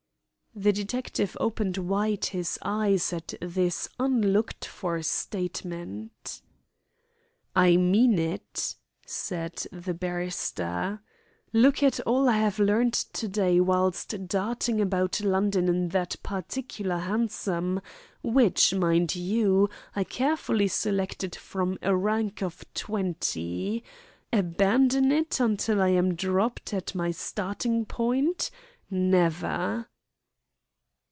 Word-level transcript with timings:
The 0.53 0.73
detective 0.73 1.37
opened 1.39 1.77
wide 1.77 2.25
his 2.25 2.59
eyes 2.61 3.13
at 3.13 3.35
this 3.39 3.87
unlooked 3.97 4.65
for 4.65 5.01
statement. 5.01 6.41
"I 7.55 7.77
mean 7.77 8.19
it," 8.19 8.75
said 9.07 9.65
the 9.71 9.93
barrister. 9.93 10.99
"Look 11.53 11.81
at 11.81 12.01
all 12.01 12.27
I 12.27 12.35
have 12.35 12.59
learnt 12.59 12.91
to 13.13 13.29
day 13.29 13.61
whilst 13.61 14.27
darting 14.27 14.81
about 14.81 15.21
London 15.21 15.69
in 15.69 15.87
that 15.87 16.17
particular 16.21 16.97
hansom, 16.97 17.79
which, 18.21 18.73
mind 18.75 19.15
you, 19.15 19.69
I 19.95 20.03
carefully 20.03 20.67
selected 20.67 21.33
from 21.33 21.77
a 21.81 21.95
rank 21.95 22.43
of 22.43 22.65
twenty. 22.73 23.85
Abandon 24.33 25.13
it 25.13 25.39
until 25.39 25.81
I 25.81 25.91
am 25.91 26.13
dropped 26.13 26.73
at 26.73 26.93
my 26.93 27.11
starting 27.11 27.85
point! 27.85 28.51
Never!" 28.89 29.87